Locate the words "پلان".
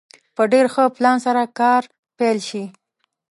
0.97-1.17